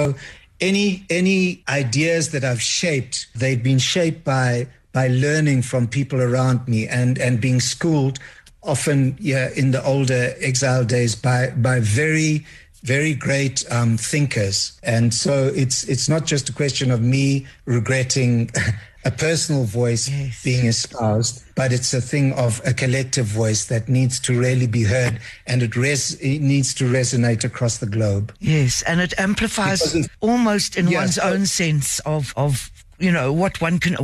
[0.62, 6.68] any any ideas that I've shaped, they've been shaped by by learning from people around
[6.68, 8.20] me and and being schooled,
[8.62, 12.46] often yeah in the older exile days by by very
[12.84, 18.52] very great um, thinkers, and so it's it's not just a question of me regretting
[19.08, 20.43] a personal voice yes.
[20.43, 24.84] being espoused, but it's a thing of a collective voice that needs to really be
[24.84, 28.36] heard and it, res- it needs to resonate across the globe.
[28.39, 33.32] Yes, and it amplifies almost in yeah, one's so, own sense of, of, you know,
[33.32, 33.96] what one can,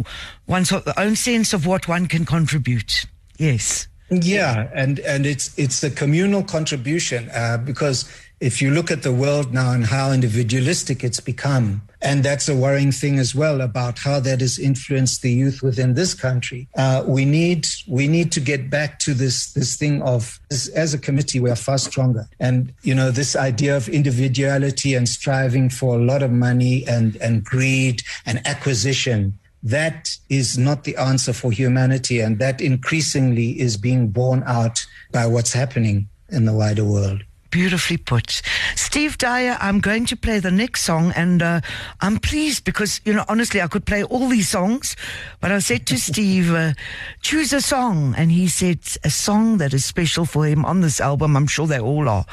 [0.48, 3.06] one's own sense of what one can contribute.
[3.38, 3.89] Yes.
[4.10, 8.08] Yeah, and, and it's it's a communal contribution uh, because
[8.39, 12.56] if you look at the world now and how individualistic it's become, and that's a
[12.56, 16.68] worrying thing as well about how that has influenced the youth within this country.
[16.76, 20.94] Uh, we need we need to get back to this this thing of as, as,
[20.94, 25.70] a committee we are far stronger, and you know this idea of individuality and striving
[25.70, 31.32] for a lot of money and and greed and acquisition that is not the answer
[31.32, 32.20] for humanity.
[32.20, 37.24] And that increasingly is being borne out by what's happening in the wider world.
[37.54, 38.42] Beautifully put.
[38.76, 41.62] Steve Dyer, I'm going to play the next song, and uh,
[42.02, 44.96] I'm pleased because, you know, honestly, I could play all these songs,
[45.39, 46.74] but I said to Steve, uh,
[47.22, 48.16] choose a song.
[48.18, 51.38] And he said, a song that is special for him on this album.
[51.38, 52.26] I'm sure they all are.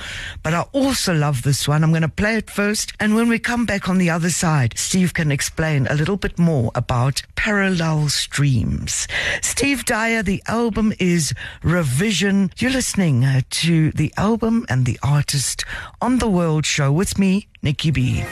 [0.43, 1.85] But I also love this one.
[1.85, 2.95] I'm going to play it first.
[2.99, 6.39] And when we come back on the other side, Steve can explain a little bit
[6.39, 9.07] more about Parallel Streams.
[9.43, 12.53] Steve Dyer, the album is Revision.
[12.57, 15.65] You're listening uh, to the album and the artist
[16.01, 18.25] on the World Show with me, Nikki B.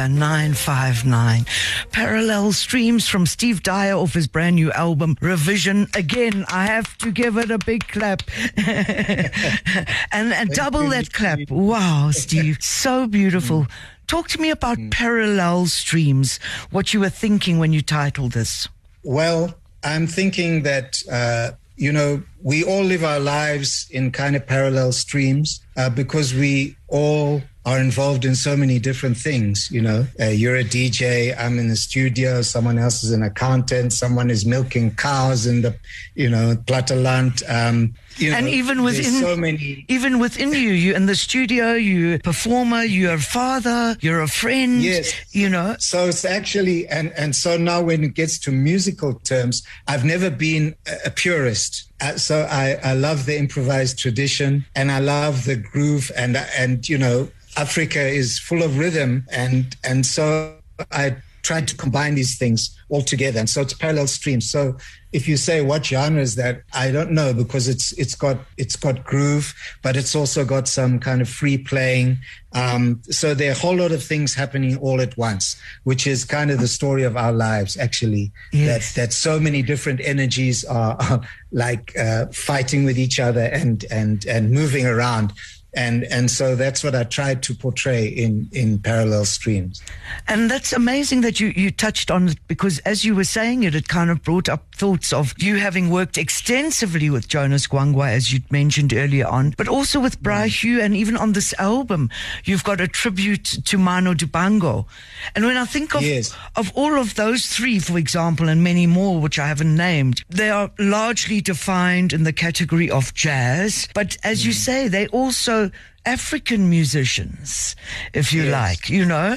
[0.00, 1.44] Kaya 959.
[1.92, 5.88] Parallel streams from Steve Dyer off his brand new album, Revision.
[5.94, 8.22] Again, I have to give it a big clap.
[8.56, 11.38] and, and double that clap.
[11.50, 12.62] Wow, Steve.
[12.62, 13.66] So beautiful.
[14.06, 18.68] Talk to me about parallel streams, what you were thinking when you titled this.
[19.04, 24.46] Well, I'm thinking that, uh, you know, we all live our lives in kind of
[24.46, 29.70] parallel streams uh, because we all are involved in so many different things.
[29.70, 33.92] You know, uh, you're a DJ, I'm in the studio, someone else is an accountant,
[33.92, 35.76] someone is milking cows in the,
[36.14, 37.42] you know, Platteland.
[37.48, 41.74] Um, you know, and even within so many, even within you, you in the studio,
[41.74, 44.82] you're a performer, you're a father, you're a friend.
[44.82, 45.12] Yes.
[45.34, 45.76] You know.
[45.78, 50.30] So it's actually, and and so now when it gets to musical terms, I've never
[50.30, 51.90] been a, a purist.
[52.00, 56.88] Uh, so I, I love the improvised tradition, and I love the groove, and and
[56.88, 57.28] you know,
[57.60, 60.56] Africa is full of rhythm, and and so
[60.90, 64.50] I tried to combine these things all together, and so it's parallel streams.
[64.50, 64.78] So
[65.12, 68.76] if you say what genre is that, I don't know because it's it's got it's
[68.76, 72.16] got groove, but it's also got some kind of free playing.
[72.54, 76.24] Um, so there are a whole lot of things happening all at once, which is
[76.24, 78.32] kind of the story of our lives, actually.
[78.52, 78.94] Yes.
[78.94, 81.20] That that so many different energies are, are
[81.52, 85.34] like uh, fighting with each other and and and moving around
[85.74, 89.82] and and so that's what I tried to portray in in parallel streams.
[90.26, 93.74] And that's amazing that you you touched on it because as you were saying it,
[93.74, 98.32] it kind of brought up thoughts of you having worked extensively with Jonas Gwangwa, as
[98.32, 100.22] you mentioned earlier on, but also with mm.
[100.22, 102.10] Bra Hugh, and even on this album,
[102.44, 104.86] you've got a tribute to Manu Dibango.
[105.34, 106.34] And when I think of Yes.
[106.56, 110.50] of all of those three, for example, and many more which I haven't named, they
[110.50, 113.88] are largely defined in the category of jazz.
[113.94, 114.64] But as you mm.
[114.66, 115.59] say, they also
[116.06, 117.76] African musicians,
[118.14, 118.52] if you Yes.
[118.52, 119.36] like, you know.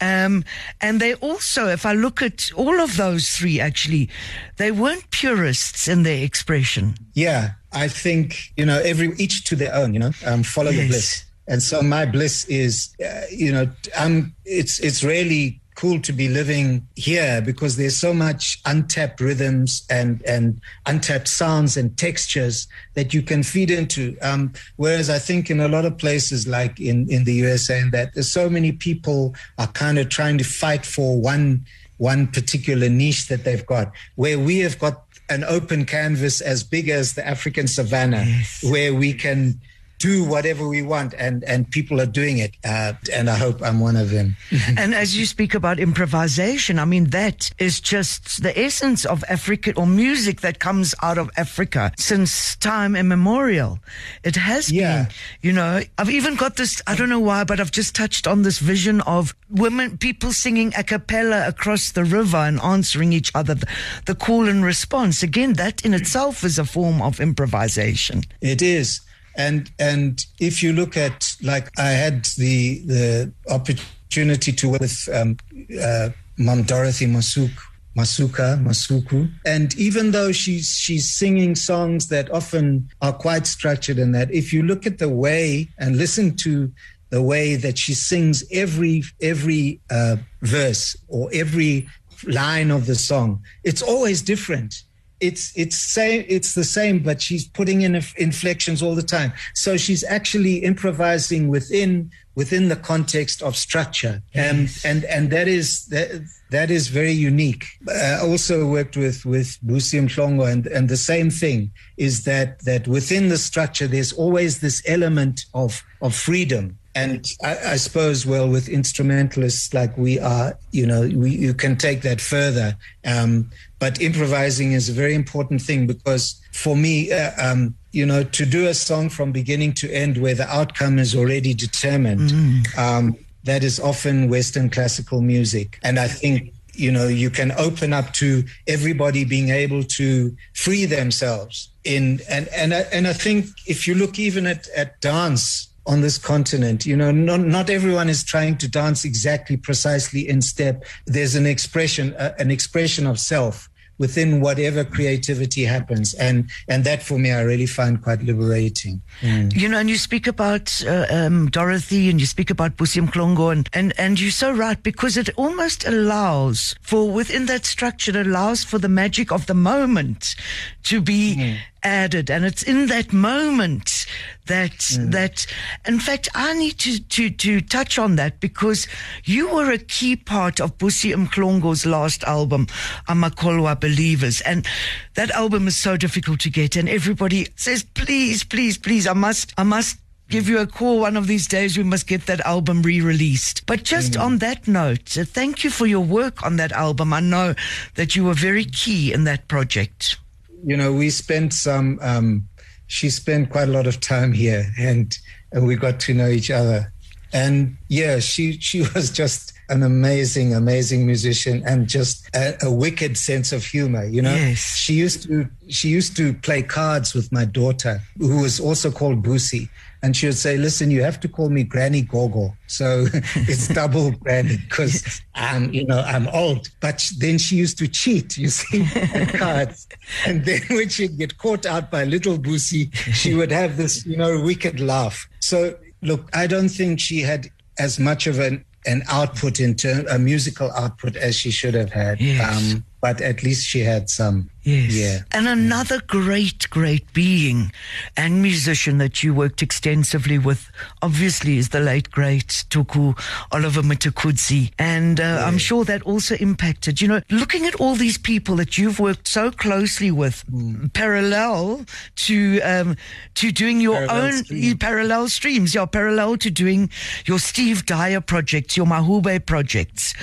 [0.00, 0.44] Um,
[0.80, 4.08] and they also, if I look at all of those three, actually,
[4.56, 6.94] they weren't purists in their expression.
[7.14, 9.92] Yeah, I think you know every each to their own.
[9.94, 10.88] You know, um, follow the Yes.
[10.88, 11.24] bliss.
[11.46, 13.66] And so my bliss is, uh, you know,
[13.98, 14.34] I'm.
[14.44, 20.22] It's it's really cool to be living here because there's so much untapped rhythms and
[20.22, 24.16] and untapped sounds and textures that you can feed into.
[24.22, 27.92] Um, whereas I think in a lot of places like in in the USA and
[27.92, 31.64] that there's so many people are kind of trying to fight for one
[31.98, 36.88] one particular niche that they've got where we have got an open canvas as big
[36.88, 38.26] as the African savannah
[38.62, 39.60] where we can
[40.04, 43.80] do whatever we want and and people are doing it uh, and I hope I'm
[43.80, 44.36] one of them.
[44.80, 49.72] and as you speak about improvisation, I mean, that is just the essence of Africa
[49.80, 53.78] or music that comes out of Africa since time immemorial.
[54.22, 55.04] It has Yeah.
[55.04, 55.06] been,
[55.46, 58.42] you know, I've even got this, I don't know why, but I've just touched on
[58.42, 63.54] this vision of women, people singing a cappella across the river and answering each other,
[63.54, 63.66] the,
[64.04, 65.22] the call and response.
[65.22, 68.22] Again, that in itself is a form of improvisation.
[68.40, 69.00] It is.
[69.36, 75.08] And and if you look at like I had the the opportunity to work with
[75.12, 75.36] um,
[75.80, 77.50] uh, Mom Dorothy Masuk
[77.96, 84.14] Masuka Masuku, and even though she's she's singing songs that often are quite structured, and
[84.14, 86.72] that if you look at the way and listen to
[87.10, 91.88] the way that she sings every every uh, verse or every
[92.24, 94.82] line of the song, it's always different
[95.24, 99.32] it's it's same it's the same but she's putting in inflections all the time.
[99.54, 104.22] So she's actually improvising within within the context of structure.
[104.34, 107.64] Um, and and that is that, that is very unique.
[107.88, 112.86] I also worked with with Busi Mhlongo and and the same thing is that that
[112.86, 116.78] within the structure there's always this element of of freedom.
[116.96, 121.74] And I, I, suppose, well, with instrumentalists like we are, you know, we, you can
[121.76, 122.76] take that further.
[123.04, 128.22] Um, but improvising is a very important thing because for me, uh, um, you know,
[128.22, 132.78] to do a song from beginning to end where the outcome is already determined, mm.
[132.78, 135.78] um, that is often Western classical music.
[135.82, 140.84] And I think you know you can open up to everybody being able to free
[140.86, 145.68] themselves in and and I, and I think if you look even at at dance
[145.86, 146.86] on this continent.
[146.86, 150.84] You know, not, not everyone is trying to dance exactly precisely in step.
[151.06, 153.68] There's an expression, uh, an expression of self
[153.98, 159.54] within whatever creativity happens and and that for me i really find quite liberating mm.
[159.54, 163.52] you know and you speak about uh, um, dorothy and you speak about Busi Mhlongo
[163.52, 168.26] and, and and you're so right because it almost allows for within that structure it
[168.26, 170.34] allows for the magic of the moment
[170.82, 174.06] to be mm added and it's in that moment
[174.46, 175.12] that mm.
[175.12, 175.46] that
[175.86, 178.88] in fact I need to, to to touch on that because
[179.24, 182.66] you were a key part of Busi Mhlongo's last album
[183.08, 184.66] Amakholwa Believers and
[185.14, 189.52] that album is so difficult to get and everybody says please please please I must
[189.58, 189.98] I must
[190.30, 191.76] give you a call one of these days.
[191.76, 193.66] We must get that album re released.
[193.66, 194.22] But just mm.
[194.22, 197.12] on that note, thank you for your work on that album.
[197.12, 197.54] I know
[197.96, 200.16] that you were very key in that project
[200.64, 201.98] you know, we spent some.
[202.02, 202.48] Um,
[202.86, 205.16] she spent quite a lot of time here, and
[205.52, 206.92] and we got to know each other.
[207.32, 213.16] And yeah, she she was just an amazing, amazing musician and just a, a, wicked
[213.16, 214.04] sense of humor.
[214.04, 214.76] You know, yes.
[214.76, 219.22] she used to she used to play cards with my daughter, who was also called
[219.22, 219.68] Busi,
[220.04, 223.06] and she would say, "Listen, you have to call me Granny Gogo." So
[223.50, 226.68] it's double Granny because I'm, you know, I'm old.
[226.80, 228.84] But then she used to cheat, you see,
[229.38, 229.88] cards,
[230.26, 234.18] and then when she'd get caught out by little Busi, she would have this, you
[234.18, 235.26] know, wicked laugh.
[235.40, 237.48] So look, I don't think she had
[237.78, 242.20] as much of an an output into a musical output as she should have had.
[242.20, 242.74] Yes.
[242.74, 244.50] Um, but at least she had some.
[244.64, 244.94] Yes.
[244.94, 245.18] Yeah.
[245.32, 247.70] And another great, great being
[248.16, 250.70] and musician that you worked extensively with,
[251.02, 253.18] obviously, is the late, great Tuku
[253.52, 254.72] Oliver Mtukudzi.
[254.78, 255.46] And uh, yeah.
[255.46, 259.28] I'm sure that also impacted, you know, looking at all these people that you've worked
[259.28, 260.90] so closely with, mm.
[260.94, 261.84] parallel
[262.16, 262.96] to um,
[263.34, 264.78] to doing your parallel own stream.
[264.78, 266.90] parallel streams, yeah, parallel to doing
[267.26, 270.14] your Steve Dyer projects, your Mahube projects.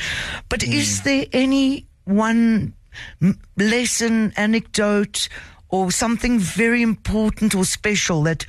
[0.49, 0.73] But mm.
[0.73, 2.73] is there any one
[3.57, 5.29] lesson, anecdote,
[5.69, 8.45] or something very important or special that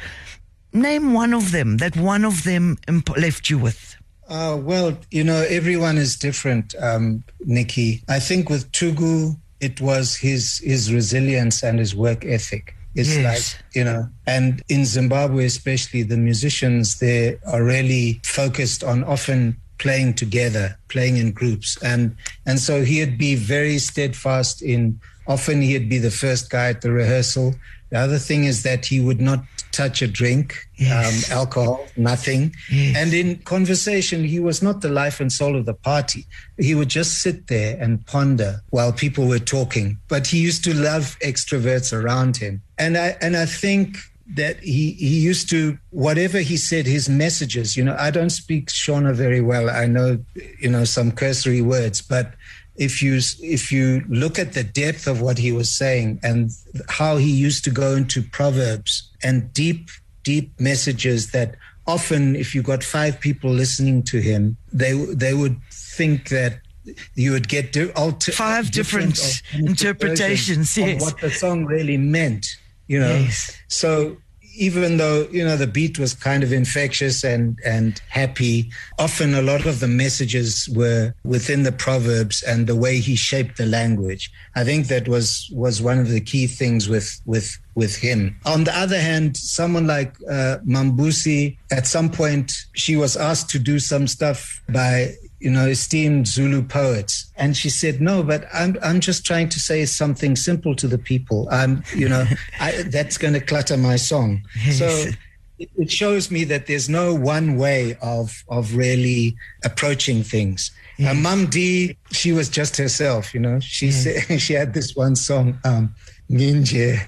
[0.73, 3.97] name one of them that one of them imp- left you with?
[4.29, 8.03] Uh, well, you know, everyone is different, um, Nikki.
[8.09, 12.75] I think with Tuku, it was his his resilience and his work ethic.
[12.95, 13.55] It's yes.
[13.55, 19.57] like, you know, and in Zimbabwe, especially, the musicians there are really focused on often
[19.83, 21.77] playing together, playing in groups.
[21.83, 22.17] And,
[22.47, 26.93] and so he'd be very steadfast in, often he'd be the first guy at the
[26.93, 27.55] rehearsal.
[27.91, 29.41] The other thing is that he would not
[29.73, 31.31] touch a drink, yes.
[31.31, 32.55] um, alcohol, nothing.
[32.71, 32.97] Yes.
[32.97, 36.27] And in conversation, he was not the life and soul of the party.
[36.59, 39.99] He would just sit there and ponder while people were talking.
[40.09, 42.63] But he used to love extroverts around him.
[42.79, 47.77] And I, and I think that he, he used to whatever he said his messages
[47.77, 50.19] you know i don't speak shona very well i know
[50.59, 52.35] you know some cursory words but
[52.77, 56.51] if you if you look at the depth of what he was saying and
[56.89, 59.91] how he used to go into proverbs and deep
[60.23, 61.55] deep messages that
[61.87, 66.61] often if you got five people listening to him they they would think that
[67.15, 70.97] you would get alter, five different, different interpretations yes.
[70.97, 72.57] of what the song really meant
[72.87, 73.15] you know?
[73.15, 73.57] Yes.
[73.69, 74.17] so
[74.55, 79.43] even though you know the beat was kind of infectious and and happy often a
[79.43, 84.31] lot of the messages were within the proverbs and the way he shaped the language.
[84.55, 88.39] I think that was was one of the key things with with with him.
[88.45, 93.59] On the other hand someone like uh, mambusi at some point she was asked to
[93.59, 97.33] do some stuff by you know, esteemed Zulu poets.
[97.37, 100.99] And she said, no, but I'm, I'm just trying to say something simple to the
[100.99, 101.49] people.
[101.51, 102.25] I'm, you know,
[102.61, 104.43] I, that's going to clutter my song.
[104.71, 105.07] So
[105.59, 109.35] it shows me that there's no one way of, of really
[109.65, 110.71] approaching things.
[110.97, 111.11] Yes.
[111.11, 114.05] Uh, Mum D, she was just herself, you know, she yes.
[114.05, 115.93] said, she had this one song, um,
[116.31, 117.01] Ninja,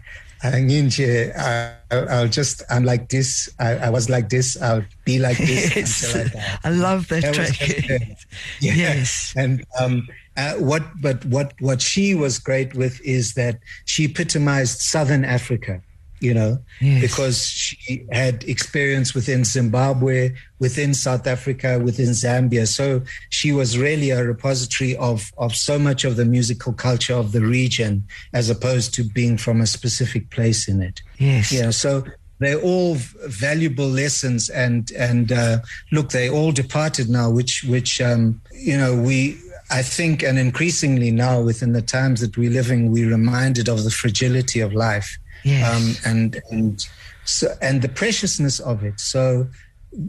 [0.53, 3.49] Ninja, uh, I'll just, I'm like this.
[3.59, 4.61] I, I, was like this.
[4.61, 6.15] I'll be like this.
[6.35, 7.59] I, I love that, that track.
[8.61, 8.75] yeah.
[8.75, 9.33] Yes.
[9.37, 14.81] And um, uh, what, but what, what she was great with is that she epitomized
[14.81, 15.81] Southern Africa
[16.25, 17.03] you know, Yes.
[17.03, 22.67] because she had experience within Zimbabwe, within South Africa, within Zambia.
[22.67, 27.33] So she was really a repository of, of so much of the musical culture of
[27.33, 31.03] the region as opposed to being from a specific place in it.
[31.19, 31.53] Yes.
[31.53, 31.71] Yeah.
[31.71, 32.05] So
[32.41, 32.97] they're all
[33.29, 35.59] valuable lessons and and uh,
[35.93, 39.39] look they all departed now which which um, you know we
[39.71, 43.91] I think and increasingly now within the times that we're living we're reminded of the
[43.91, 45.65] fragility of life Yes.
[46.05, 46.89] um, and and
[47.25, 49.47] so and the preciousness of it so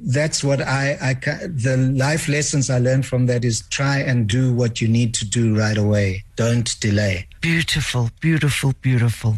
[0.07, 1.13] that's what I, I
[1.47, 5.25] the life lessons I learned from that is try and do what you need to
[5.25, 9.38] do right away don't delay Beautiful, beautiful, beautiful.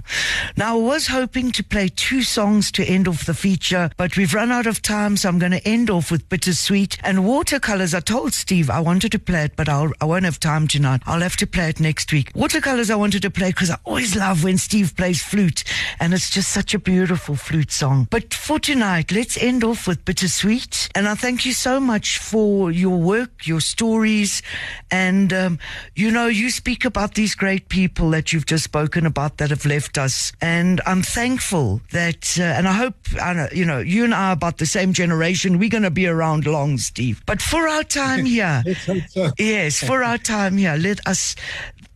[0.55, 4.33] Now, I was hoping to play two songs to end off the feature, but we've
[4.33, 7.93] run out of time, so I'm going to end off with Bittersweet and Watercolors.
[7.93, 11.01] I told Steve I wanted to play it, but I'll, I won't have time tonight.
[11.05, 12.31] I'll have to play it next week.
[12.33, 15.65] Watercolors I wanted to play because I always love when Steve plays flute,
[15.99, 18.07] and it's just such a beautiful flute song.
[18.09, 20.87] But for tonight, let's end off with Bittersweet.
[20.95, 24.41] And I thank you so much for your work, your stories,
[24.89, 25.59] and, um,
[25.93, 29.65] you know, you speak about these great people that you've just spoken about that have
[29.65, 30.31] left us.
[30.41, 34.33] And I'm thankful that, uh, and I hope, I you know, you and I are
[34.33, 35.59] about the same generation.
[35.59, 37.21] We're going to be around long, Steve.
[37.27, 38.63] But for our time here,
[39.37, 41.35] yes, for our time here, let us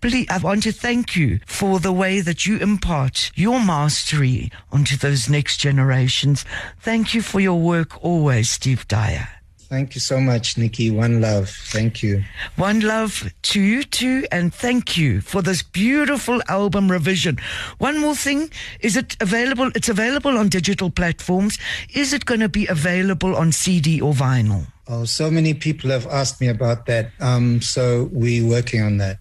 [0.01, 4.97] Please, I want to thank you for the way that you impart your mastery onto
[4.97, 6.43] those next generations.
[6.79, 9.40] Thank you for your work always, Steve Dyer.
[9.71, 12.23] Thank you so much Nikki one love thank you
[12.57, 17.37] One love to you too, and thank you for this beautiful album revision.
[17.79, 18.51] One more thing,
[18.81, 19.71] is it available?
[19.73, 21.57] It's available on digital platforms.
[21.93, 24.67] Is it going to be available on CD or vinyl?
[24.87, 27.11] Oh, so many people have asked me about that.
[27.19, 29.17] Um, so we're working on that.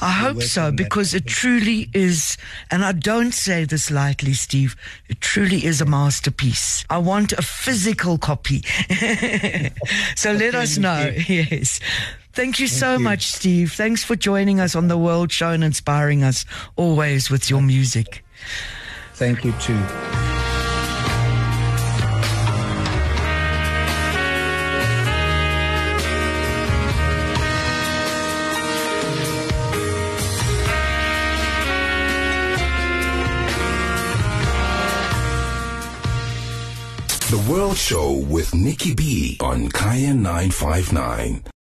[0.00, 2.36] I hope so because it truly is,
[2.70, 4.76] and I don't say this lightly, Steve,
[5.08, 6.84] it truly is a masterpiece.
[6.90, 8.62] I want a physical copy.
[10.16, 11.14] so let us know.
[11.26, 11.80] Yes.
[12.32, 12.98] Thank you so you.
[13.00, 13.72] much, Steve.
[13.72, 16.44] Thanks for joining us on the World Show and inspiring us
[16.76, 18.24] always with your music.
[19.14, 19.82] Thank you too.
[37.36, 41.55] The World Show with Nikki B on Kaya 959.